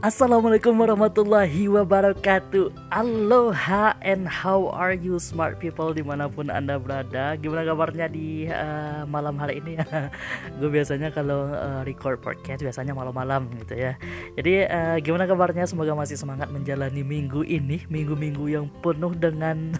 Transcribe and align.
Assalamualaikum 0.00 0.80
warahmatullahi 0.80 1.68
wabarakatuh. 1.68 2.72
Aloha 2.88 3.92
and 4.00 4.24
how 4.24 4.72
are 4.72 4.96
you 4.96 5.20
smart 5.20 5.60
people 5.60 5.92
di 5.92 6.00
mana 6.00 6.24
pun 6.24 6.48
anda 6.48 6.80
berada? 6.80 7.36
Gimana 7.36 7.68
kabarnya 7.68 8.08
di 8.08 8.48
uh, 8.48 9.04
malam 9.04 9.36
hari 9.36 9.60
ini? 9.60 9.76
Ya 9.84 10.08
Gue 10.56 10.72
biasanya 10.72 11.12
kalau 11.12 11.52
uh, 11.52 11.84
record 11.84 12.24
podcast 12.24 12.64
biasanya 12.64 12.96
malam-malam 12.96 13.52
gitu 13.60 13.76
ya. 13.76 14.00
Jadi 14.40 14.64
uh, 14.72 14.96
gimana 15.04 15.28
kabarnya? 15.28 15.68
Semoga 15.68 15.92
masih 15.92 16.16
semangat 16.16 16.48
menjalani 16.48 17.04
minggu 17.04 17.44
ini 17.44 17.84
Minggu-minggu 17.92 18.48
yang 18.48 18.72
penuh 18.80 19.12
dengan 19.12 19.76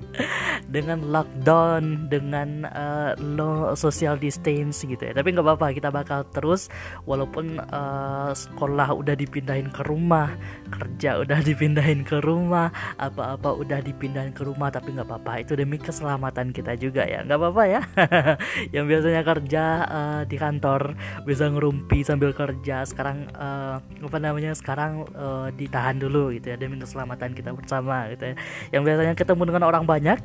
dengan 0.74 1.12
lockdown 1.12 2.08
Dengan 2.08 2.64
uh, 2.72 3.12
low 3.20 3.76
social 3.76 4.16
distance 4.16 4.80
gitu 4.80 5.12
ya. 5.12 5.12
Tapi 5.12 5.28
nggak 5.28 5.44
apa-apa 5.44 5.76
kita 5.76 5.92
bakal 5.92 6.24
terus 6.32 6.72
Walaupun 7.04 7.60
uh, 7.68 8.32
sekolah 8.32 8.96
udah 8.96 9.12
dipindah 9.12 9.57
dipindahin 9.58 9.74
ke 9.74 9.82
rumah. 9.82 10.28
Kerja 10.68 11.10
udah 11.18 11.38
dipindahin 11.48 12.00
ke 12.06 12.16
rumah 12.22 12.70
apa-apa 13.00 13.56
udah 13.56 13.80
dipindahin 13.82 14.30
ke 14.30 14.46
rumah 14.46 14.70
tapi 14.70 14.94
nggak 14.94 15.08
apa-apa. 15.10 15.42
Itu 15.42 15.58
demi 15.58 15.82
keselamatan 15.82 16.54
kita 16.54 16.78
juga 16.78 17.02
ya. 17.02 17.26
Nggak 17.26 17.38
apa-apa 17.42 17.62
ya. 17.66 17.80
Yang 18.74 18.84
biasanya 18.86 19.22
kerja 19.26 19.64
uh, 19.88 20.22
di 20.28 20.36
kantor 20.38 20.94
bisa 21.26 21.50
ngerumpi 21.50 22.06
sambil 22.06 22.30
kerja. 22.30 22.86
Sekarang 22.86 23.26
uh, 23.34 23.82
apa 23.82 24.18
namanya 24.22 24.54
sekarang 24.54 25.08
uh, 25.18 25.50
ditahan 25.50 25.98
dulu 25.98 26.30
gitu 26.36 26.54
ya 26.54 26.56
demi 26.60 26.78
keselamatan 26.78 27.34
kita 27.34 27.50
bersama 27.50 28.06
gitu 28.14 28.30
ya. 28.30 28.34
Yang 28.70 28.82
biasanya 28.86 29.14
ketemu 29.18 29.42
dengan 29.50 29.64
orang 29.66 29.84
banyak 29.88 30.20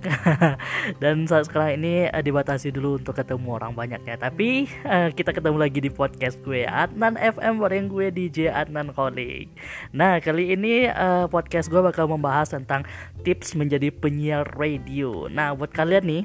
dan 1.01 1.25
saat 1.25 1.49
sekarang 1.49 1.81
ini 1.81 2.11
uh, 2.11 2.21
dibatasi 2.21 2.69
dulu 2.69 3.01
untuk 3.01 3.17
ketemu 3.17 3.49
orang 3.57 3.73
banyak 3.73 4.03
ya. 4.05 4.15
Tapi 4.19 4.69
uh, 4.85 5.09
kita 5.15 5.33
ketemu 5.33 5.57
lagi 5.57 5.79
di 5.79 5.89
podcast 5.89 6.37
gue 6.43 6.67
Adnan 6.67 7.15
FM 7.15 7.63
bareng 7.63 7.87
gue 7.87 8.11
DJ 8.11 8.51
Adnan 8.51 8.91
Koli 8.91 9.22
kali. 9.23 9.47
Nah, 9.95 10.19
kali 10.19 10.53
ini 10.53 10.91
uh, 10.91 11.31
podcast 11.31 11.71
gue 11.71 11.79
bakal 11.79 12.11
membahas 12.11 12.51
tentang 12.51 12.83
tips 13.23 13.55
menjadi 13.55 13.89
penyiar 13.89 14.43
radio. 14.59 15.31
Nah, 15.31 15.55
buat 15.55 15.71
kalian 15.71 16.03
nih 16.03 16.23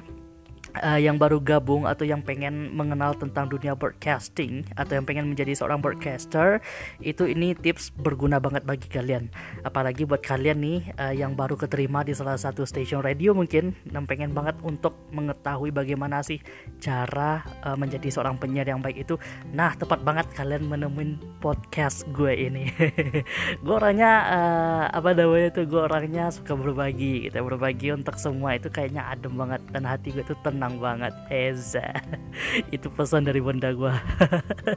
uh, 0.82 1.00
yang 1.00 1.16
baru 1.16 1.40
gabung 1.40 1.88
atau 1.88 2.04
yang 2.04 2.20
pengen 2.20 2.74
mengenal 2.74 3.16
tentang 3.16 3.48
dunia 3.48 3.72
broadcasting 3.72 4.66
atau 4.76 4.98
yang 5.00 5.06
pengen 5.06 5.30
menjadi 5.32 5.56
seorang 5.56 5.80
broadcaster 5.80 6.60
itu 7.00 7.24
ini 7.30 7.56
tips 7.56 7.94
berguna 7.94 8.42
banget 8.42 8.66
bagi 8.66 8.88
kalian. 8.90 9.30
Apalagi 9.64 10.04
buat 10.04 10.20
kalian 10.20 10.58
nih 10.60 10.78
uh, 10.98 11.14
yang 11.14 11.32
baru 11.38 11.56
keterima 11.56 12.04
di 12.04 12.12
salah 12.12 12.36
satu 12.36 12.66
stasiun 12.66 13.00
radio 13.00 13.32
mungkin 13.32 13.72
yang 13.88 14.04
pengen 14.04 14.34
banget 14.34 14.58
untuk 14.60 14.96
mengetahui 15.14 15.72
bagaimana 15.72 16.20
sih 16.20 16.42
cara 16.82 17.46
uh, 17.64 17.76
menjadi 17.78 18.10
seorang 18.12 18.36
penyiar 18.36 18.68
yang 18.68 18.82
baik 18.82 19.06
itu. 19.06 19.16
Nah 19.54 19.72
tepat 19.78 20.02
banget 20.02 20.26
kalian 20.34 20.66
menemuin 20.66 21.16
podcast 21.38 22.04
gue 22.12 22.34
ini. 22.34 22.70
Gue 23.64 23.74
orangnya 23.74 24.12
uh, 24.28 24.84
apa 24.92 25.14
namanya 25.14 25.50
tuh 25.54 25.64
gue 25.66 25.80
orangnya 25.80 26.30
suka 26.32 26.54
berbagi 26.54 27.28
gitu 27.28 27.38
berbagi 27.42 27.94
untuk 27.94 28.16
semua. 28.18 28.58
Itu 28.58 28.68
kayaknya 28.68 29.06
adem 29.08 29.34
banget 29.38 29.62
dan 29.70 29.86
hati 29.86 30.10
gue 30.12 30.24
tuh 30.26 30.38
tenang 30.42 30.67
banget 30.76 31.16
Eza. 31.32 31.88
Itu 32.76 32.92
pesan 32.92 33.24
dari 33.24 33.40
bunda 33.40 33.72
gue 33.72 33.94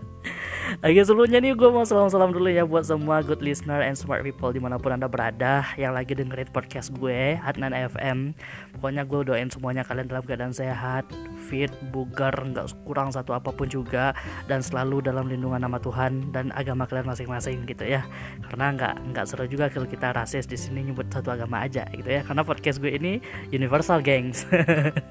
Oke 0.87 1.03
sebelumnya 1.03 1.43
nih 1.43 1.51
gue 1.51 1.67
mau 1.67 1.83
salam-salam 1.83 2.31
dulu 2.31 2.47
ya 2.47 2.63
buat 2.63 2.87
semua 2.87 3.19
good 3.19 3.43
listener 3.43 3.83
and 3.83 3.99
smart 3.99 4.23
people 4.23 4.55
di 4.55 4.63
mana 4.63 4.79
pun 4.79 4.95
anda 4.95 5.11
berada 5.11 5.67
yang 5.75 5.91
lagi 5.91 6.15
dengerin 6.15 6.47
podcast 6.55 6.95
gue 6.95 7.35
Adnan 7.43 7.75
FM 7.75 8.31
pokoknya 8.79 9.03
gue 9.03 9.19
doain 9.27 9.51
semuanya 9.51 9.83
kalian 9.83 10.07
dalam 10.07 10.23
keadaan 10.23 10.55
sehat 10.55 11.03
fit 11.51 11.73
bugar 11.91 12.31
nggak 12.31 12.71
kurang 12.87 13.11
satu 13.11 13.35
apa 13.35 13.51
pun 13.51 13.67
juga 13.67 14.15
dan 14.47 14.63
selalu 14.63 15.03
dalam 15.03 15.27
lindungan 15.27 15.59
nama 15.59 15.81
Tuhan 15.81 16.31
dan 16.31 16.53
agama 16.55 16.85
kalian 16.85 17.09
masing-masing 17.09 17.65
gitu 17.65 17.83
ya. 17.83 18.05
Karena 18.47 18.71
nggak 18.71 18.93
nggak 19.11 19.25
seru 19.27 19.45
juga 19.49 19.67
kalau 19.67 19.89
kita 19.89 20.13
rasis 20.13 20.47
di 20.47 20.55
sini 20.55 20.87
nyebut 20.87 21.09
satu 21.09 21.33
agama 21.33 21.65
aja 21.65 21.83
gitu 21.91 22.07
ya. 22.07 22.21
Karena 22.23 22.45
podcast 22.45 22.79
gue 22.79 22.93
ini 22.93 23.19
universal 23.51 23.99
gengs 23.99 24.45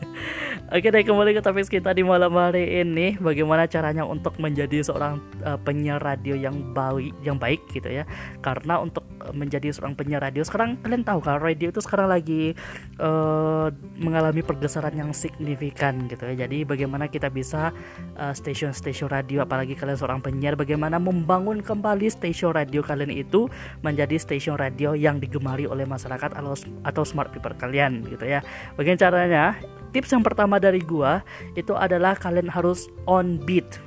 Oke 0.71 0.87
deh 0.95 1.03
kembali 1.03 1.35
ke 1.35 1.43
topik 1.43 1.67
kita 1.67 1.91
di 1.91 2.07
malam 2.07 2.31
hari 2.39 2.79
ini. 2.79 3.19
Bagaimana 3.19 3.67
caranya 3.67 4.07
untuk 4.07 4.39
menjadi 4.39 4.87
seorang 4.87 5.19
uh, 5.43 5.59
penyiar 5.59 5.99
radio 5.99 6.39
yang 6.39 6.71
baik 6.71 7.11
yang 7.27 7.43
baik 7.43 7.67
gitu 7.75 7.91
ya. 7.91 8.07
Karena 8.39 8.79
untuk 8.79 9.03
menjadi 9.35 9.75
seorang 9.75 9.99
penyiar 9.99 10.23
radio 10.23 10.47
sekarang 10.47 10.79
kalian 10.79 11.03
tahu 11.03 11.27
kan 11.27 11.43
radio 11.43 11.75
itu 11.75 11.83
sekarang 11.83 12.15
lagi 12.15 12.55
uh, 13.03 13.67
mengalami 13.99 14.47
pergeseran 14.47 14.95
yang 14.95 15.11
signifikan 15.11 16.07
gitu 16.07 16.23
ya. 16.31 16.47
Jadi 16.47 16.63
bagaimana 16.63 17.11
kita 17.11 17.35
bisa 17.35 17.75
uh, 18.15 18.31
stasiun-stasiun 18.31 19.11
radio 19.11 19.43
apalagi 19.43 19.75
kalian 19.75 19.99
seorang 19.99 20.23
penyiar 20.23 20.55
Bagaimana 20.55 21.03
membangun 21.03 21.67
kembali 21.67 22.07
stasiun 22.07 22.55
radio 22.55 22.79
kalian 22.79 23.11
itu 23.11 23.51
menjadi 23.83 24.23
stasiun 24.23 24.55
radio 24.55 24.95
yang 24.95 25.19
digemari 25.19 25.67
oleh 25.67 25.83
masyarakat 25.83 26.31
atau, 26.31 26.55
atau 26.87 27.03
smart 27.03 27.35
people 27.35 27.59
kalian 27.59 28.07
gitu 28.07 28.23
ya. 28.23 28.39
Bagaimana 28.79 29.03
caranya 29.03 29.45
tips 29.91 30.15
yang 30.15 30.25
pertama 30.25 30.57
dari 30.57 30.81
gua 30.81 31.23
itu 31.59 31.75
adalah 31.77 32.15
kalian 32.17 32.49
harus 32.49 32.89
on 33.07 33.39
beat 33.43 33.79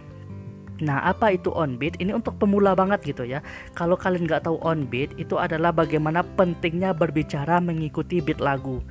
Nah, 0.82 1.00
apa 1.06 1.38
itu 1.38 1.54
on 1.56 1.80
beat? 1.80 1.96
Ini 2.02 2.12
untuk 2.18 2.36
pemula 2.42 2.74
banget 2.74 3.06
gitu 3.06 3.24
ya. 3.24 3.40
Kalau 3.78 3.94
kalian 3.94 4.28
nggak 4.28 4.50
tahu 4.50 4.58
on 4.66 4.90
beat, 4.90 5.14
itu 5.16 5.40
adalah 5.40 5.72
bagaimana 5.72 6.26
pentingnya 6.36 6.92
berbicara 6.92 7.62
mengikuti 7.64 8.20
beat 8.20 8.44
lagu. 8.44 8.84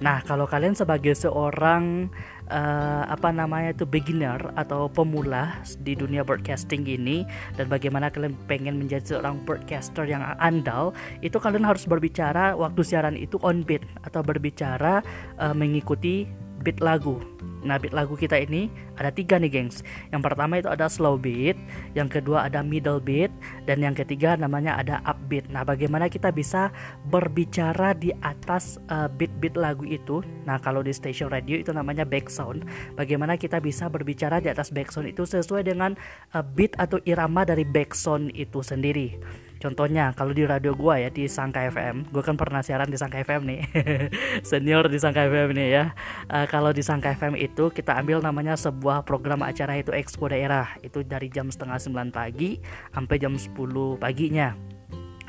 Nah, 0.00 0.24
kalau 0.24 0.48
kalian 0.48 0.72
sebagai 0.72 1.12
seorang 1.12 2.08
uh, 2.48 3.04
apa 3.04 3.28
namanya 3.32 3.76
itu 3.76 3.84
beginner 3.84 4.40
atau 4.56 4.88
pemula 4.88 5.60
di 5.84 5.92
dunia 5.92 6.24
broadcasting 6.24 6.88
ini 6.88 7.28
dan 7.60 7.68
bagaimana 7.68 8.08
kalian 8.08 8.32
pengen 8.48 8.80
menjadi 8.80 9.16
seorang 9.16 9.44
broadcaster 9.44 10.08
yang 10.08 10.24
andal, 10.40 10.96
itu 11.20 11.36
kalian 11.36 11.68
harus 11.68 11.84
berbicara 11.84 12.56
waktu 12.56 12.80
siaran 12.80 13.16
itu 13.16 13.36
on 13.44 13.60
beat 13.60 13.84
atau 14.04 14.24
berbicara 14.24 15.04
uh, 15.36 15.52
mengikuti 15.52 16.28
beat 16.60 16.78
lagu. 16.78 17.20
Nah, 17.60 17.76
beat 17.76 17.92
lagu 17.92 18.16
kita 18.16 18.40
ini 18.40 18.72
ada 18.96 19.12
tiga 19.12 19.36
nih, 19.36 19.52
gengs. 19.52 19.84
Yang 20.12 20.22
pertama 20.32 20.60
itu 20.60 20.68
ada 20.72 20.88
slow 20.88 21.20
beat, 21.20 21.60
yang 21.92 22.08
kedua 22.08 22.48
ada 22.48 22.64
middle 22.64 23.00
beat, 23.00 23.28
dan 23.68 23.84
yang 23.84 23.92
ketiga 23.92 24.32
namanya 24.36 24.80
ada 24.80 25.04
upbeat. 25.04 25.44
Nah, 25.52 25.60
bagaimana 25.60 26.08
kita 26.08 26.32
bisa 26.32 26.72
berbicara 27.12 27.92
di 27.92 28.16
atas 28.24 28.80
uh, 28.88 29.12
beat-beat 29.12 29.60
lagu 29.60 29.84
itu? 29.84 30.24
Nah, 30.48 30.56
kalau 30.56 30.80
di 30.80 30.92
station 30.96 31.28
radio 31.28 31.60
itu 31.60 31.72
namanya 31.72 32.08
background. 32.08 32.64
Bagaimana 32.96 33.36
kita 33.36 33.60
bisa 33.60 33.92
berbicara 33.92 34.40
di 34.40 34.48
atas 34.48 34.72
background 34.72 35.12
itu 35.12 35.28
sesuai 35.28 35.68
dengan 35.68 35.92
uh, 36.32 36.40
beat 36.40 36.72
atau 36.80 36.96
irama 37.04 37.44
dari 37.44 37.68
background 37.68 38.32
itu 38.32 38.64
sendiri. 38.64 39.20
Contohnya 39.60 40.16
kalau 40.16 40.32
di 40.32 40.48
radio 40.48 40.72
gue 40.72 41.04
ya 41.04 41.12
di 41.12 41.28
Sangka 41.28 41.68
FM, 41.68 42.08
gue 42.08 42.22
kan 42.24 42.32
pernah 42.32 42.64
siaran 42.64 42.88
di 42.88 42.96
Sangka 42.96 43.20
FM 43.20 43.44
nih, 43.44 43.60
senior 44.48 44.88
di 44.88 44.96
Sangka 44.96 45.28
FM 45.28 45.52
nih 45.52 45.68
ya. 45.68 45.84
Uh, 46.32 46.48
kalau 46.48 46.72
di 46.72 46.80
Sangka 46.80 47.12
FM 47.12 47.36
itu 47.36 47.68
kita 47.68 47.92
ambil 48.00 48.24
namanya 48.24 48.56
sebuah 48.56 49.04
program 49.04 49.44
acara 49.44 49.76
itu 49.76 49.92
Expo 49.92 50.32
Daerah, 50.32 50.80
itu 50.80 51.04
dari 51.04 51.28
jam 51.28 51.52
setengah 51.52 51.76
9 51.76 52.08
pagi 52.08 52.56
sampai 52.96 53.16
jam 53.20 53.36
10 53.36 53.52
paginya. 54.00 54.56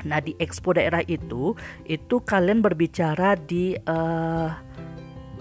Nah 0.08 0.18
di 0.24 0.32
Expo 0.40 0.72
Daerah 0.72 1.04
itu, 1.04 1.52
itu 1.84 2.16
kalian 2.24 2.64
berbicara 2.64 3.36
di 3.36 3.76
uh, 3.84 4.48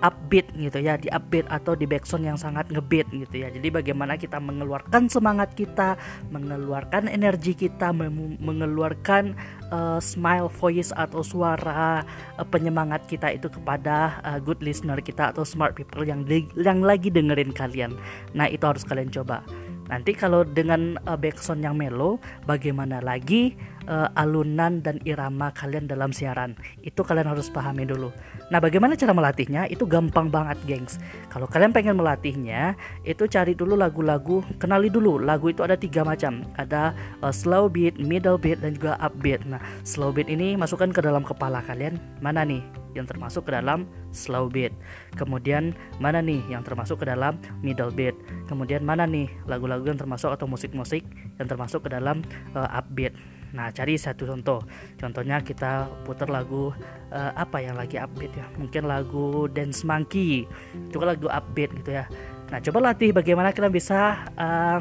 upbeat 0.02 0.50
gitu 0.58 0.82
ya 0.82 0.98
di 0.98 1.08
upbeat 1.14 1.48
atau 1.50 1.78
di 1.78 1.86
backsound 1.86 2.26
yang 2.26 2.38
sangat 2.38 2.68
ngebeat 2.74 3.08
gitu 3.14 3.46
ya. 3.46 3.50
Jadi 3.54 3.70
bagaimana 3.70 4.18
kita 4.18 4.42
mengeluarkan 4.42 5.08
semangat 5.08 5.54
kita 5.54 5.96
mengeluarkan 6.34 7.08
energi 7.08 7.54
kita 7.54 7.94
mengeluarkan 8.42 9.38
uh, 9.72 10.02
smile 10.02 10.50
voice 10.50 10.92
atau 10.94 11.22
suara 11.22 12.02
uh, 12.38 12.46
penyemangat 12.46 13.06
kita 13.06 13.32
itu 13.32 13.48
kepada 13.48 14.20
uh, 14.26 14.40
good 14.42 14.60
listener 14.60 15.00
kita 15.00 15.32
atau 15.32 15.46
smart 15.46 15.78
people 15.78 16.04
yang 16.04 16.26
yang 16.58 16.82
lagi 16.82 17.14
dengerin 17.14 17.54
kalian. 17.54 17.96
Nah 18.34 18.50
itu 18.50 18.66
harus 18.66 18.84
kalian 18.84 19.14
coba. 19.14 19.46
Nanti 19.92 20.16
kalau 20.16 20.48
dengan 20.48 20.96
uh, 21.04 21.20
backsound 21.20 21.68
yang 21.68 21.76
melo, 21.76 22.16
bagaimana 22.48 23.04
lagi 23.04 23.60
uh, 23.88 24.10
alunan 24.18 24.84
dan 24.84 25.00
irama 25.08 25.50
kalian 25.54 25.88
dalam 25.88 26.10
siaran? 26.12 26.58
Itu 26.82 27.02
kalian 27.02 27.30
harus 27.30 27.48
pahami 27.50 27.88
dulu. 27.88 28.14
Nah, 28.50 28.60
bagaimana 28.60 29.00
cara 29.00 29.16
melatihnya? 29.16 29.70
Itu 29.72 29.88
gampang 29.88 30.28
banget, 30.28 30.60
gengs. 30.68 31.00
Kalau 31.32 31.48
kalian 31.48 31.72
pengen 31.72 31.98
melatihnya, 31.98 32.76
itu 33.08 33.26
cari 33.26 33.56
dulu 33.56 33.80
lagu-lagu, 33.80 34.44
kenali 34.60 34.92
dulu. 34.92 35.22
Lagu 35.22 35.50
itu 35.50 35.64
ada 35.64 35.80
tiga 35.80 36.04
macam. 36.04 36.44
Ada 36.60 36.94
uh, 37.24 37.34
slow 37.34 37.72
beat, 37.72 37.98
middle 37.98 38.38
beat, 38.38 38.60
dan 38.60 38.76
juga 38.76 39.00
upbeat. 39.00 39.48
Nah, 39.48 39.62
slow 39.88 40.12
beat 40.12 40.28
ini 40.28 40.60
masukkan 40.60 40.92
ke 40.92 41.00
dalam 41.00 41.24
kepala 41.24 41.64
kalian. 41.64 41.98
Mana 42.20 42.44
nih? 42.44 42.82
yang 42.94 43.08
termasuk 43.08 43.48
ke 43.48 43.52
dalam 43.56 43.88
slow 44.12 44.52
beat. 44.52 44.76
Kemudian 45.16 45.72
mana 46.04 46.20
nih 46.20 46.44
yang 46.52 46.64
termasuk 46.64 47.04
ke 47.04 47.06
dalam 47.08 47.40
middle 47.64 47.92
beat. 47.92 48.16
Kemudian 48.52 48.84
mana 48.84 49.08
nih 49.08 49.32
lagu-lagu 49.48 49.88
yang 49.88 50.00
termasuk 50.00 50.32
atau 50.32 50.48
musik-musik 50.48 51.04
yang 51.40 51.48
termasuk 51.48 51.88
ke 51.88 51.90
dalam 51.92 52.24
uh, 52.56 52.68
upbeat. 52.76 53.16
Nah, 53.52 53.70
cari 53.72 54.00
satu 54.00 54.24
contoh. 54.28 54.64
Contohnya 54.96 55.44
kita 55.44 55.88
putar 56.08 56.32
lagu 56.32 56.72
uh, 57.12 57.32
apa 57.36 57.60
yang 57.60 57.76
lagi 57.76 58.00
upbeat 58.00 58.32
ya. 58.36 58.48
Mungkin 58.56 58.88
lagu 58.88 59.52
Dance 59.52 59.84
Monkey. 59.84 60.48
Itu 60.90 61.00
kan 61.04 61.16
lagu 61.16 61.28
upbeat 61.28 61.76
gitu 61.84 61.92
ya. 62.00 62.06
Nah, 62.52 62.60
coba 62.60 62.92
latih 62.92 63.16
bagaimana 63.16 63.56
kita 63.56 63.72
bisa 63.72 64.28
uh, 64.36 64.80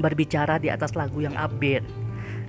berbicara 0.00 0.60
di 0.60 0.68
atas 0.68 0.92
lagu 0.92 1.24
yang 1.24 1.36
upbeat 1.36 2.05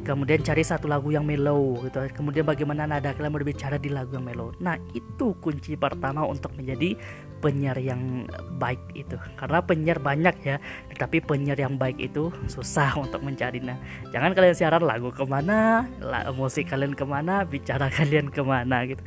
kemudian 0.07 0.39
cari 0.39 0.63
satu 0.63 0.87
lagu 0.87 1.11
yang 1.11 1.27
mellow 1.27 1.75
gitu. 1.83 1.99
Kemudian 2.15 2.47
bagaimana 2.47 2.87
nada 2.87 3.11
kalian 3.11 3.35
berbicara 3.35 3.75
di 3.75 3.91
lagu 3.91 4.15
yang 4.15 4.23
mellow. 4.23 4.55
Nah 4.63 4.79
itu 4.95 5.35
kunci 5.43 5.75
pertama 5.75 6.23
untuk 6.23 6.55
menjadi 6.55 6.95
penyiar 7.43 7.75
yang 7.75 8.23
baik 8.55 8.79
itu. 8.95 9.19
Karena 9.35 9.59
penyiar 9.59 9.99
banyak 9.99 10.35
ya 10.47 10.55
tetapi 10.95 11.19
penyiar 11.27 11.59
yang 11.59 11.75
baik 11.75 11.99
itu 11.99 12.31
susah 12.47 12.95
untuk 13.03 13.19
mencari 13.19 13.59
nah 13.59 13.75
jangan 14.15 14.31
kalian 14.31 14.55
siaran 14.55 14.85
lagu 14.87 15.11
ke 15.11 15.27
mana 15.27 15.83
lah, 15.99 16.31
musik 16.31 16.71
kalian 16.71 16.95
ke 16.95 17.03
mana 17.03 17.43
bicara 17.43 17.91
kalian 17.99 18.31
ke 18.31 18.39
mana 18.39 18.87
gitu. 18.87 19.03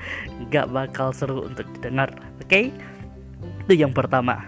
Nggak 0.47 0.67
bakal 0.69 1.17
seru 1.17 1.49
untuk 1.49 1.64
didengar 1.81 2.12
oke? 2.44 2.44
Okay? 2.44 2.69
itu 3.70 3.87
yang 3.87 3.94
pertama. 3.94 4.43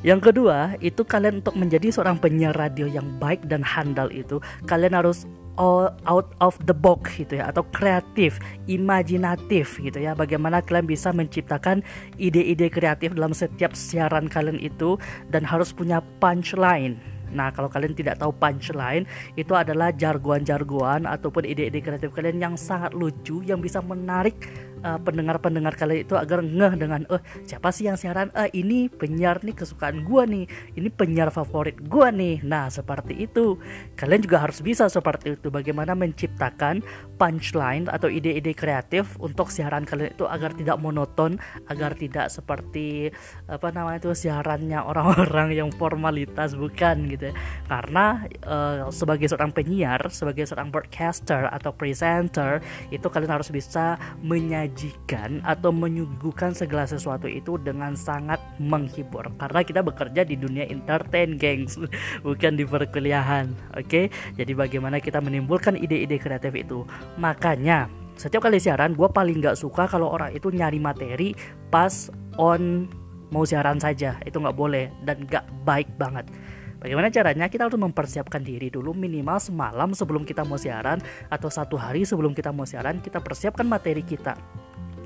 Yang 0.00 0.32
kedua, 0.32 0.76
itu 0.80 1.04
kalian 1.04 1.44
untuk 1.44 1.56
menjadi 1.56 1.92
seorang 1.92 2.16
penyiar 2.20 2.56
radio 2.56 2.88
yang 2.88 3.20
baik 3.20 3.44
dan 3.48 3.60
handal 3.60 4.08
itu, 4.08 4.40
kalian 4.64 4.96
harus 4.96 5.28
out 5.58 6.28
of 6.38 6.54
the 6.68 6.76
box 6.76 7.18
gitu 7.18 7.40
ya 7.40 7.50
atau 7.50 7.66
kreatif, 7.74 8.38
imajinatif 8.70 9.80
gitu 9.80 9.98
ya. 9.98 10.14
Bagaimana 10.14 10.62
kalian 10.62 10.86
bisa 10.86 11.10
menciptakan 11.10 11.82
ide-ide 12.20 12.70
kreatif 12.70 13.16
dalam 13.16 13.34
setiap 13.34 13.74
siaran 13.74 14.30
kalian 14.30 14.60
itu 14.60 14.96
dan 15.32 15.42
harus 15.42 15.74
punya 15.74 16.04
punchline. 16.22 16.96
Nah, 17.30 17.54
kalau 17.54 17.70
kalian 17.70 17.94
tidak 17.94 18.18
tahu 18.18 18.34
punchline, 18.34 19.06
itu 19.38 19.54
adalah 19.54 19.94
jargon-jargon 19.94 21.06
ataupun 21.06 21.46
ide-ide 21.46 21.78
kreatif 21.78 22.10
kalian 22.10 22.42
yang 22.42 22.54
sangat 22.58 22.90
lucu 22.90 23.42
yang 23.46 23.62
bisa 23.62 23.78
menarik 23.78 24.50
uh, 24.82 24.98
pendengar-pendengar 25.00 25.76
kalian 25.76 26.04
itu 26.06 26.14
agar 26.16 26.40
ngeh 26.44 26.74
dengan 26.76 27.04
eh 27.08 27.22
siapa 27.44 27.70
sih 27.70 27.88
yang 27.88 27.96
siaran? 28.00 28.32
Eh 28.36 28.50
ini 28.56 28.88
penyiar 28.88 29.42
nih 29.44 29.56
kesukaan 29.56 30.02
gua 30.04 30.24
nih. 30.24 30.48
Ini 30.76 30.88
penyiar 30.92 31.28
favorit 31.32 31.76
gua 31.86 32.12
nih. 32.12 32.40
Nah 32.44 32.68
seperti 32.68 33.16
itu. 33.26 33.60
Kalian 33.96 34.20
juga 34.24 34.42
harus 34.44 34.60
bisa 34.64 34.88
seperti 34.88 35.36
itu. 35.38 35.48
Bagaimana 35.52 35.92
menciptakan 35.92 36.80
punchline 37.20 37.84
atau 37.92 38.08
ide-ide 38.08 38.56
kreatif 38.56 39.20
untuk 39.20 39.52
siaran 39.52 39.84
kalian 39.84 40.16
itu 40.16 40.24
agar 40.24 40.56
tidak 40.56 40.80
monoton 40.80 41.36
agar 41.68 41.92
tidak 41.92 42.32
seperti 42.32 43.12
apa 43.44 43.68
namanya 43.74 44.08
itu 44.08 44.16
siarannya 44.16 44.80
orang-orang 44.80 45.52
yang 45.52 45.68
formalitas 45.76 46.56
bukan 46.56 47.12
gitu 47.12 47.28
ya. 47.28 47.34
karena 47.68 48.24
uh, 48.48 48.88
sebagai 48.88 49.28
seorang 49.28 49.52
penyiar 49.52 50.00
sebagai 50.08 50.48
seorang 50.48 50.72
broadcaster 50.72 51.50
atau 51.52 51.76
presenter 51.76 52.64
itu 52.88 53.04
kalian 53.04 53.36
harus 53.36 53.52
bisa 53.52 54.00
menyajikan 54.24 54.69
menyajikan 54.70 55.42
atau 55.42 55.74
menyuguhkan 55.74 56.54
segala 56.54 56.86
sesuatu 56.86 57.26
itu 57.26 57.58
dengan 57.58 57.98
sangat 57.98 58.38
menghibur. 58.62 59.26
Karena 59.34 59.60
kita 59.66 59.82
bekerja 59.82 60.22
di 60.22 60.38
dunia 60.38 60.70
entertain 60.70 61.34
gengs. 61.34 61.74
Bukan 62.26 62.54
di 62.54 62.62
perkuliahan 62.62 63.50
oke? 63.74 64.02
Jadi 64.38 64.52
bagaimana 64.54 65.02
kita 65.02 65.18
menimbulkan 65.18 65.74
ide-ide 65.74 66.22
kreatif 66.22 66.54
itu? 66.54 66.86
Makanya 67.18 67.90
setiap 68.14 68.46
kali 68.46 68.62
siaran 68.62 68.94
gue 68.94 69.08
paling 69.10 69.42
nggak 69.42 69.58
suka 69.58 69.90
kalau 69.90 70.14
orang 70.14 70.30
itu 70.30 70.52
nyari 70.54 70.78
materi 70.78 71.34
pas 71.72 72.08
on 72.38 72.86
mau 73.34 73.42
siaran 73.42 73.82
saja. 73.82 74.22
Itu 74.22 74.38
nggak 74.38 74.54
boleh 74.54 74.86
dan 75.02 75.26
nggak 75.26 75.66
baik 75.66 75.90
banget 75.98 76.30
Bagaimana 76.80 77.12
caranya? 77.12 77.46
Kita 77.52 77.68
harus 77.68 77.76
mempersiapkan 77.76 78.40
diri 78.40 78.72
dulu 78.72 78.96
minimal 78.96 79.36
semalam 79.36 79.92
sebelum 79.92 80.24
kita 80.24 80.48
mau 80.48 80.56
siaran 80.56 80.96
atau 81.28 81.52
satu 81.52 81.76
hari 81.76 82.08
sebelum 82.08 82.32
kita 82.32 82.56
mau 82.56 82.64
siaran 82.64 83.04
kita 83.04 83.20
persiapkan 83.20 83.68
materi 83.68 84.00
kita. 84.00 84.32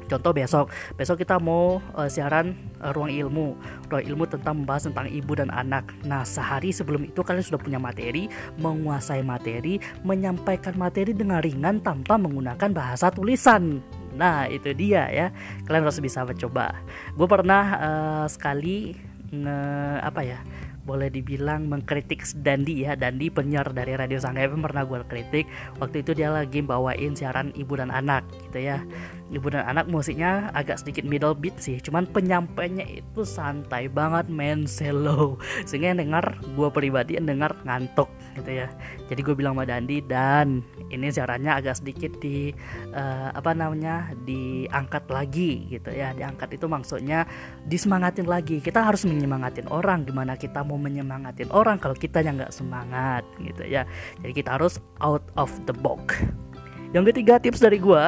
Contoh 0.05 0.37
besok, 0.37 0.69
besok 1.01 1.25
kita 1.25 1.41
mau 1.41 1.81
uh, 1.97 2.09
siaran 2.13 2.53
uh, 2.85 2.93
ruang 2.93 3.09
ilmu, 3.09 3.57
ruang 3.89 4.05
ilmu 4.05 4.25
tentang 4.29 4.63
membahas 4.63 4.87
tentang 4.87 5.09
ibu 5.09 5.33
dan 5.33 5.49
anak. 5.49 5.91
Nah, 6.05 6.23
sehari 6.23 6.71
sebelum 6.77 7.09
itu 7.09 7.25
kalian 7.25 7.43
sudah 7.43 7.59
punya 7.59 7.81
materi, 7.81 8.29
menguasai 8.61 9.25
materi, 9.25 9.81
menyampaikan 10.05 10.77
materi 10.77 11.17
dengan 11.17 11.41
ringan 11.41 11.81
tanpa 11.81 12.21
menggunakan 12.21 12.71
bahasa 12.71 13.09
tulisan. 13.09 13.81
Nah, 14.15 14.47
itu 14.47 14.71
dia 14.77 15.09
ya. 15.11 15.27
Kalian 15.67 15.89
harus 15.89 15.99
bisa 15.99 16.23
mencoba. 16.23 16.85
Gue 17.17 17.27
pernah 17.27 17.65
uh, 17.81 18.27
sekali 18.29 18.95
nge 19.33 19.59
apa 20.05 20.21
ya? 20.21 20.39
Boleh 20.85 21.09
dibilang 21.09 21.67
mengkritik 21.67 22.23
Dandi 22.45 22.85
ya. 22.85 22.95
Dandi 22.95 23.33
penyiar 23.33 23.73
dari 23.73 23.97
Radio 23.97 24.21
Sangga 24.21 24.45
FM 24.45 24.63
pernah 24.65 24.85
gue 24.85 25.01
kritik. 25.09 25.49
Waktu 25.81 26.05
itu 26.05 26.13
dia 26.13 26.29
lagi 26.31 26.61
bawain 26.61 27.17
siaran 27.17 27.51
ibu 27.57 27.75
dan 27.77 27.89
anak 27.89 28.23
gitu 28.49 28.61
ya 28.69 28.85
ibu 29.33 29.49
dan 29.49 29.65
anak 29.65 29.89
musiknya 29.89 30.53
agak 30.53 30.81
sedikit 30.81 31.07
middle 31.07 31.33
beat 31.33 31.57
sih 31.57 31.81
cuman 31.81 32.05
penyampainya 32.11 32.85
itu 32.85 33.25
santai 33.25 33.89
banget 33.89 34.29
main 34.29 34.69
slow 34.69 35.41
sehingga 35.65 35.97
yang 35.97 36.01
dengar 36.09 36.37
gue 36.57 36.69
pribadi 36.69 37.17
yang 37.17 37.29
dengar 37.29 37.57
ngantuk 37.65 38.11
gitu 38.35 38.51
ya. 38.51 38.69
Jadi 39.07 39.21
gue 39.23 39.35
bilang 39.37 39.55
sama 39.55 39.65
Dandi 39.67 40.03
dan 40.05 40.61
ini 40.91 41.09
siarannya 41.09 41.53
agak 41.55 41.79
sedikit 41.79 42.19
di 42.19 42.51
uh, 42.93 43.31
apa 43.31 43.55
namanya 43.55 44.11
diangkat 44.27 45.07
lagi 45.09 45.71
gitu 45.71 45.95
ya. 45.95 46.13
Diangkat 46.13 46.59
itu 46.59 46.67
maksudnya 46.67 47.25
disemangatin 47.71 48.27
lagi. 48.27 48.59
Kita 48.59 48.83
harus 48.83 49.07
menyemangatin 49.07 49.71
orang 49.71 50.05
gimana 50.05 50.35
kita 50.35 50.67
mau 50.67 50.77
menyemangatin 50.77 51.51
orang 51.55 51.79
kalau 51.79 51.95
kita 51.95 52.21
yang 52.21 52.37
nggak 52.37 52.55
semangat 52.55 53.23
gitu 53.41 53.65
ya. 53.65 53.87
Jadi 54.21 54.33
kita 54.35 54.59
harus 54.59 54.83
out 54.99 55.25
of 55.39 55.51
the 55.71 55.75
box 55.75 56.19
yang 56.95 57.03
ketiga 57.11 57.43
tips 57.43 57.59
dari 57.59 57.83
gue 57.83 58.05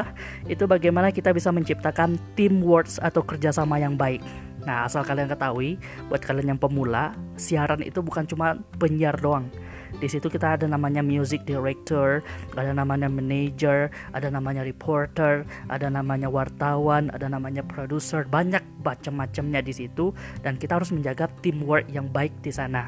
itu 0.46 0.62
bagaimana 0.62 1.10
kita 1.10 1.34
bisa 1.34 1.50
menciptakan 1.50 2.22
teamwork 2.38 2.86
atau 3.02 3.18
kerjasama 3.18 3.82
yang 3.82 3.98
baik. 3.98 4.22
Nah 4.62 4.86
asal 4.86 5.02
kalian 5.02 5.26
ketahui, 5.26 5.74
buat 6.06 6.22
kalian 6.22 6.54
yang 6.54 6.60
pemula, 6.62 7.10
siaran 7.34 7.82
itu 7.82 7.98
bukan 7.98 8.30
cuma 8.30 8.54
penyiar 8.78 9.18
doang. 9.18 9.50
Di 9.98 10.06
situ 10.06 10.30
kita 10.30 10.54
ada 10.54 10.70
namanya 10.70 11.02
music 11.02 11.42
director, 11.42 12.22
ada 12.54 12.70
namanya 12.70 13.10
manager, 13.10 13.90
ada 14.14 14.30
namanya 14.30 14.62
reporter, 14.62 15.42
ada 15.66 15.90
namanya 15.90 16.30
wartawan, 16.30 17.10
ada 17.10 17.26
namanya 17.26 17.66
producer, 17.66 18.22
banyak 18.22 18.62
macam-macamnya 18.86 19.66
di 19.66 19.74
situ 19.74 20.14
dan 20.46 20.54
kita 20.54 20.78
harus 20.78 20.94
menjaga 20.94 21.26
teamwork 21.42 21.90
yang 21.90 22.06
baik 22.06 22.34
di 22.38 22.54
sana. 22.54 22.86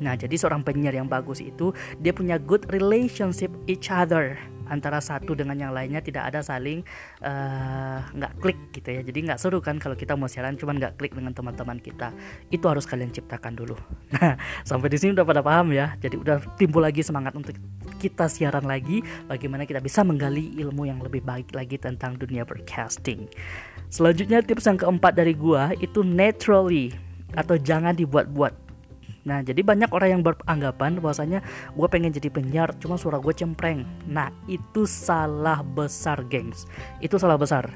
Nah, 0.00 0.16
jadi 0.16 0.32
seorang 0.32 0.64
penyiar 0.64 0.96
yang 0.96 1.12
bagus 1.12 1.44
itu 1.44 1.76
dia 2.00 2.16
punya 2.16 2.40
good 2.40 2.64
relationship 2.72 3.52
each 3.68 3.92
other 3.92 4.40
antara 4.70 5.02
satu 5.02 5.34
dengan 5.34 5.58
yang 5.58 5.72
lainnya 5.74 5.98
tidak 6.00 6.30
ada 6.30 6.40
saling 6.40 6.86
eh, 7.20 7.98
nggak 8.14 8.32
uh, 8.32 8.38
klik 8.38 8.58
gitu 8.70 8.88
ya. 8.88 9.00
Jadi 9.02 9.18
nggak 9.26 9.38
seru 9.42 9.58
kan 9.58 9.82
kalau 9.82 9.98
kita 9.98 10.14
mau 10.14 10.30
siaran 10.30 10.54
cuman 10.54 10.78
nggak 10.78 10.94
klik 10.96 11.12
dengan 11.12 11.34
teman-teman 11.34 11.82
kita. 11.82 12.14
Itu 12.48 12.70
harus 12.70 12.86
kalian 12.86 13.10
ciptakan 13.10 13.58
dulu. 13.58 13.76
Nah 14.20 14.36
sampai 14.68 14.92
di 14.92 14.98
sini 15.00 15.16
udah 15.16 15.26
pada 15.26 15.42
paham 15.42 15.74
ya. 15.74 15.96
Jadi 15.98 16.20
udah 16.20 16.38
timbul 16.54 16.84
lagi 16.84 17.00
semangat 17.00 17.32
untuk 17.34 17.56
kita 17.98 18.28
siaran 18.30 18.64
lagi 18.64 19.02
bagaimana 19.28 19.68
kita 19.68 19.80
bisa 19.80 20.00
menggali 20.00 20.56
ilmu 20.60 20.88
yang 20.88 21.00
lebih 21.00 21.20
baik 21.20 21.52
lagi 21.52 21.76
tentang 21.76 22.16
dunia 22.16 22.44
broadcasting. 22.44 23.28
Selanjutnya 23.90 24.44
tips 24.44 24.70
yang 24.70 24.78
keempat 24.78 25.18
dari 25.18 25.34
gua 25.34 25.74
itu 25.80 26.06
naturally 26.06 26.94
atau 27.34 27.58
jangan 27.58 27.94
dibuat-buat 27.94 28.69
Nah, 29.28 29.44
jadi 29.44 29.60
banyak 29.60 29.92
orang 29.92 30.08
yang 30.16 30.22
beranggapan 30.24 30.96
bahwasanya 30.96 31.44
gue 31.76 31.88
pengen 31.92 32.12
jadi 32.12 32.32
penyiar, 32.32 32.72
cuma 32.80 32.96
suara 32.96 33.20
gue 33.20 33.32
cempreng. 33.36 33.84
Nah, 34.08 34.32
itu 34.48 34.88
salah 34.88 35.60
besar, 35.60 36.24
gengs. 36.32 36.64
Itu 37.04 37.20
salah 37.20 37.36
besar. 37.36 37.68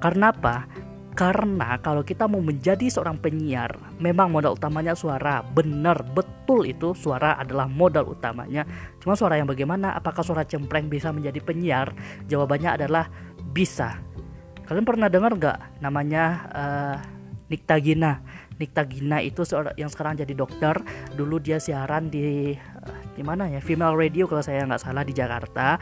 Karena 0.00 0.32
apa? 0.32 0.64
Karena 1.10 1.76
kalau 1.82 2.00
kita 2.00 2.24
mau 2.30 2.40
menjadi 2.40 2.86
seorang 2.88 3.20
penyiar, 3.20 3.76
memang 4.00 4.32
modal 4.32 4.56
utamanya 4.56 4.96
suara. 4.96 5.44
Benar, 5.44 6.00
betul 6.16 6.64
itu 6.64 6.96
suara 6.96 7.36
adalah 7.36 7.68
modal 7.68 8.08
utamanya. 8.08 8.64
Cuma 9.02 9.18
suara 9.18 9.36
yang 9.36 9.50
bagaimana? 9.50 9.92
Apakah 9.92 10.24
suara 10.24 10.46
cempreng 10.48 10.88
bisa 10.88 11.12
menjadi 11.12 11.42
penyiar? 11.44 11.92
Jawabannya 12.30 12.80
adalah 12.80 13.10
bisa. 13.52 14.00
Kalian 14.64 14.86
pernah 14.86 15.10
dengar 15.10 15.34
nggak 15.34 15.82
namanya 15.82 16.24
uh, 16.54 16.96
Nikta 17.50 17.76
Gina? 17.82 18.22
Nikta 18.60 18.84
Gina 18.84 19.24
itu 19.24 19.40
yang 19.80 19.88
sekarang 19.88 20.20
jadi 20.20 20.36
dokter. 20.36 20.76
Dulu 21.16 21.40
dia 21.40 21.56
siaran 21.56 22.12
di 22.12 22.52
uh, 22.52 23.00
di 23.16 23.24
mana 23.24 23.48
ya? 23.48 23.64
Female 23.64 23.96
radio 23.96 24.28
kalau 24.28 24.44
saya 24.44 24.68
nggak 24.68 24.84
salah 24.84 25.02
di 25.02 25.16
Jakarta. 25.16 25.80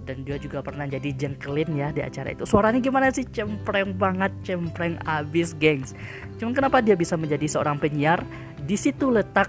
Dan 0.00 0.26
dia 0.26 0.42
juga 0.42 0.58
pernah 0.58 0.90
jadi 0.90 1.14
jengkelin 1.14 1.70
ya 1.78 1.94
di 1.94 2.02
acara 2.02 2.34
itu. 2.34 2.42
Suaranya 2.42 2.82
gimana 2.82 3.14
sih? 3.14 3.22
Cempreng 3.30 3.94
banget 3.94 4.34
cempreng 4.42 4.98
abis 5.06 5.54
gengs. 5.62 5.94
Cuman 6.42 6.50
kenapa 6.50 6.82
dia 6.82 6.98
bisa 6.98 7.14
menjadi 7.14 7.46
seorang 7.46 7.78
penyiar? 7.78 8.18
Di 8.66 8.74
situ 8.74 9.06
letak 9.06 9.46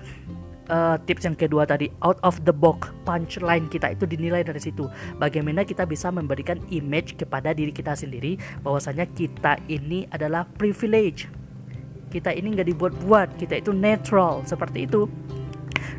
uh, 0.70 1.02
tips 1.02 1.26
yang 1.26 1.34
kedua 1.34 1.66
tadi 1.66 1.90
out 2.06 2.22
of 2.22 2.38
the 2.46 2.54
box 2.54 2.94
punchline 3.08 3.66
kita 3.74 3.96
itu 3.98 4.06
dinilai 4.06 4.46
dari 4.46 4.62
situ. 4.62 4.86
Bagaimana 5.18 5.66
kita 5.66 5.88
bisa 5.90 6.14
memberikan 6.14 6.62
image 6.70 7.18
kepada 7.18 7.58
diri 7.58 7.74
kita 7.74 7.98
sendiri 7.98 8.38
bahwasanya 8.62 9.10
kita 9.18 9.58
ini 9.66 10.06
adalah 10.14 10.46
privilege 10.60 11.26
kita 12.12 12.36
ini 12.36 12.60
nggak 12.60 12.68
dibuat-buat 12.68 13.40
kita 13.40 13.64
itu 13.64 13.72
natural 13.72 14.44
seperti 14.44 14.84
itu. 14.84 15.08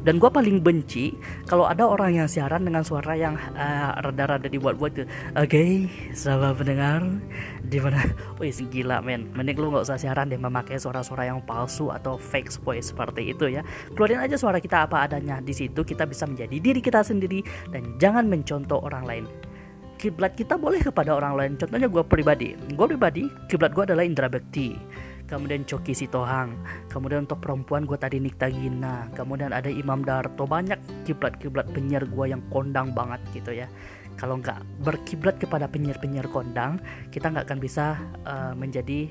Dan 0.02 0.18
gue 0.18 0.26
paling 0.26 0.58
benci 0.58 1.14
kalau 1.46 1.62
ada 1.62 1.86
orang 1.86 2.18
yang 2.18 2.26
siaran 2.26 2.66
dengan 2.66 2.82
suara 2.82 3.14
yang 3.14 3.38
uh, 3.54 3.94
rada-rada 4.02 4.50
dibuat-buat 4.50 4.90
tuh. 4.98 5.06
Oke 5.38 5.46
okay, 5.46 5.70
sahabat 6.10 6.58
pendengar 6.58 7.06
di 7.62 7.78
mana? 7.78 8.02
Wih 8.42 8.50
gila 8.50 8.98
men. 8.98 9.30
Mending 9.30 9.62
lu 9.62 9.70
nggak 9.70 9.86
usah 9.86 10.02
siaran 10.02 10.26
deh 10.26 10.42
memakai 10.42 10.82
suara-suara 10.82 11.30
yang 11.30 11.38
palsu 11.46 11.94
atau 11.94 12.18
fake 12.18 12.50
voice 12.66 12.90
seperti 12.90 13.30
itu 13.30 13.46
ya. 13.46 13.62
Keluarin 13.94 14.26
aja 14.26 14.34
suara 14.34 14.58
kita 14.58 14.90
apa 14.90 15.06
adanya 15.06 15.38
di 15.38 15.54
situ 15.54 15.86
kita 15.86 16.02
bisa 16.02 16.26
menjadi 16.26 16.58
diri 16.58 16.82
kita 16.82 17.06
sendiri 17.06 17.46
dan 17.70 17.94
jangan 18.02 18.26
mencontoh 18.26 18.82
orang 18.82 19.06
lain. 19.06 19.24
Kiblat 20.02 20.34
kita 20.34 20.58
boleh 20.58 20.82
kepada 20.82 21.14
orang 21.14 21.38
lain. 21.38 21.52
Contohnya 21.54 21.86
gue 21.86 22.02
pribadi. 22.02 22.58
Gue 22.74 22.90
pribadi 22.90 23.30
kiblat 23.46 23.70
gue 23.70 23.86
adalah 23.86 24.02
Indra 24.02 24.26
Bekti 24.26 24.74
kemudian 25.32 25.64
Coki 25.64 25.96
Sitohang 25.96 26.52
kemudian 26.92 27.24
untuk 27.24 27.40
perempuan 27.40 27.88
gue 27.88 27.96
tadi 27.96 28.20
Nikta 28.20 28.52
Gina 28.52 29.08
kemudian 29.16 29.56
ada 29.56 29.72
Imam 29.72 30.04
Darto 30.04 30.44
banyak 30.44 31.08
kiblat-kiblat 31.08 31.72
penyiar 31.72 32.04
gue 32.04 32.36
yang 32.36 32.44
kondang 32.52 32.92
banget 32.92 33.24
gitu 33.32 33.56
ya 33.56 33.66
kalau 34.20 34.36
nggak 34.36 34.60
berkiblat 34.84 35.40
kepada 35.40 35.64
penyiar-penyiar 35.64 36.28
kondang 36.28 36.76
kita 37.08 37.32
nggak 37.32 37.48
akan 37.48 37.60
bisa 37.64 37.96
uh, 38.28 38.52
menjadi 38.52 39.08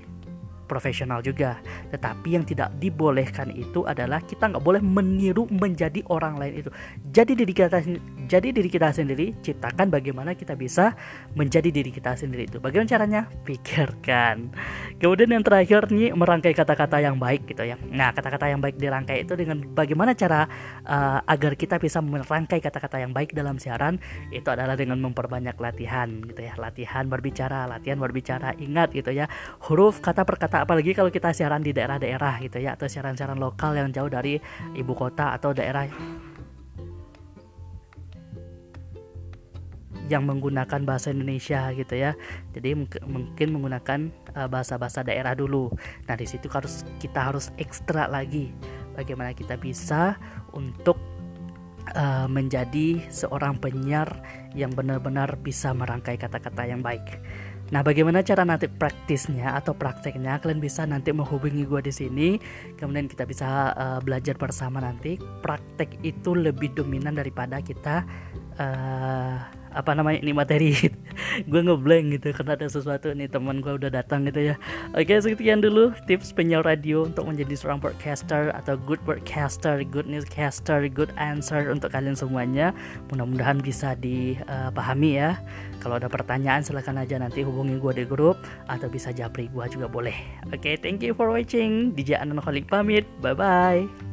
profesional 0.71 1.19
juga. 1.19 1.59
Tetapi 1.91 2.39
yang 2.39 2.47
tidak 2.47 2.71
dibolehkan 2.79 3.51
itu 3.51 3.83
adalah 3.83 4.23
kita 4.23 4.47
nggak 4.47 4.63
boleh 4.63 4.79
meniru 4.79 5.43
menjadi 5.51 5.99
orang 6.07 6.39
lain 6.39 6.63
itu. 6.63 6.71
Jadi 7.11 7.35
diri 7.35 7.51
kita 7.51 7.83
jadi 8.31 8.55
diri 8.55 8.71
kita 8.71 8.95
sendiri, 8.95 9.35
ciptakan 9.43 9.91
bagaimana 9.91 10.31
kita 10.31 10.55
bisa 10.55 10.95
menjadi 11.35 11.67
diri 11.67 11.91
kita 11.91 12.15
sendiri 12.15 12.47
itu. 12.47 12.63
Bagaimana 12.63 12.87
caranya? 12.87 13.21
Pikirkan. 13.47 14.55
Kemudian 14.95 15.35
yang 15.35 15.43
terakhir 15.43 15.91
nih 15.91 16.15
merangkai 16.15 16.55
kata-kata 16.55 17.03
yang 17.03 17.19
baik 17.19 17.43
gitu 17.51 17.67
ya. 17.67 17.75
Nah 17.91 18.15
kata-kata 18.15 18.47
yang 18.47 18.63
baik 18.63 18.79
dirangkai 18.79 19.27
itu 19.27 19.35
dengan 19.35 19.59
bagaimana 19.75 20.15
cara 20.15 20.47
uh, 20.87 21.19
agar 21.27 21.59
kita 21.59 21.75
bisa 21.75 21.99
merangkai 21.99 22.63
kata-kata 22.63 23.03
yang 23.03 23.11
baik 23.11 23.35
dalam 23.35 23.59
siaran 23.59 23.99
itu 24.31 24.47
adalah 24.47 24.79
dengan 24.79 25.03
memperbanyak 25.03 25.59
latihan 25.59 26.07
gitu 26.23 26.39
ya. 26.39 26.55
Latihan 26.55 27.11
berbicara, 27.11 27.67
latihan 27.67 27.99
berbicara. 27.99 28.55
Ingat 28.55 28.95
gitu 28.95 29.11
ya 29.11 29.27
huruf 29.67 29.99
kata 29.99 30.23
per 30.23 30.37
kata 30.37 30.63
apalagi 30.63 30.93
kalau 30.93 31.09
kita 31.09 31.33
siaran 31.33 31.65
di 31.65 31.73
daerah-daerah 31.73 32.39
gitu 32.45 32.61
ya 32.61 32.77
atau 32.77 32.87
siaran-siaran 32.87 33.37
lokal 33.37 33.75
yang 33.75 33.89
jauh 33.89 34.07
dari 34.07 34.37
ibu 34.77 34.93
kota 34.93 35.33
atau 35.35 35.51
daerah 35.51 35.89
yang 40.11 40.27
menggunakan 40.27 40.83
bahasa 40.83 41.15
Indonesia 41.15 41.71
gitu 41.71 41.95
ya. 41.95 42.11
Jadi 42.51 42.75
mungkin 43.07 43.47
menggunakan 43.55 44.11
uh, 44.35 44.51
bahasa-bahasa 44.51 45.07
daerah 45.07 45.31
dulu. 45.31 45.71
Nah, 46.11 46.19
di 46.19 46.27
situ 46.27 46.51
harus 46.51 46.83
kita 46.99 47.31
harus 47.31 47.49
ekstra 47.55 48.11
lagi 48.11 48.51
bagaimana 48.99 49.31
kita 49.31 49.55
bisa 49.55 50.19
untuk 50.51 50.99
uh, 51.95 52.27
menjadi 52.27 52.99
seorang 53.07 53.57
penyiar 53.63 54.19
yang 54.51 54.75
benar-benar 54.75 55.39
bisa 55.39 55.71
merangkai 55.71 56.19
kata-kata 56.19 56.67
yang 56.67 56.83
baik. 56.83 57.23
Nah, 57.71 57.79
bagaimana 57.87 58.19
cara 58.19 58.43
nanti 58.43 58.67
praktisnya 58.67 59.55
atau 59.55 59.71
prakteknya? 59.71 60.43
Kalian 60.43 60.59
bisa 60.59 60.83
nanti 60.83 61.15
menghubungi 61.15 61.63
gue 61.63 61.79
di 61.79 61.93
sini. 61.95 62.29
Kemudian 62.75 63.07
kita 63.07 63.23
bisa 63.23 63.71
uh, 63.71 63.99
belajar 64.03 64.35
bersama 64.35 64.83
nanti. 64.83 65.15
Praktek 65.39 66.03
itu 66.03 66.35
lebih 66.35 66.75
dominan 66.75 67.15
daripada 67.15 67.63
kita 67.63 68.03
uh, 68.59 69.60
apa 69.71 69.95
namanya 69.95 70.19
ini 70.19 70.33
materi. 70.35 70.75
Gue 71.51 71.61
ngeblank 71.63 72.19
gitu 72.19 72.35
karena 72.35 72.59
ada 72.59 72.67
sesuatu 72.67 73.11
nih 73.15 73.31
teman 73.31 73.63
gue 73.63 73.71
udah 73.71 73.87
datang 73.87 74.27
gitu 74.27 74.51
ya. 74.51 74.55
Oke 74.91 75.15
sekian 75.15 75.63
dulu 75.63 75.95
tips 76.05 76.35
penyiar 76.35 76.67
radio 76.67 77.07
untuk 77.07 77.23
menjadi 77.27 77.55
seorang 77.55 77.79
broadcaster 77.79 78.51
atau 78.51 78.75
good 78.75 78.99
broadcaster 79.07 79.79
good 79.87 80.07
newscaster 80.07 80.91
good 80.91 81.09
answer 81.15 81.71
untuk 81.71 81.95
kalian 81.95 82.17
semuanya. 82.17 82.75
Mudah-mudahan 83.13 83.63
bisa 83.63 83.95
dipahami 83.95 85.23
ya. 85.23 85.39
Kalau 85.79 85.97
ada 85.97 86.11
pertanyaan 86.11 86.61
silahkan 86.61 86.99
aja 86.99 87.17
nanti 87.17 87.41
hubungi 87.41 87.79
gue 87.79 88.03
di 88.03 88.05
grup 88.05 88.37
atau 88.67 88.91
bisa 88.91 89.15
japri 89.15 89.47
gue 89.49 89.65
juga 89.71 89.87
boleh. 89.87 90.15
Oke 90.51 90.75
thank 90.75 90.99
you 90.99 91.15
for 91.15 91.31
watching. 91.31 91.95
DJ 91.95 92.19
Anan 92.19 92.43
Khalik 92.43 92.67
pamit. 92.67 93.07
Bye 93.23 93.37
bye 93.37 94.10